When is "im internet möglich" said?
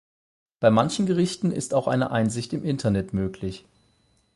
2.53-3.65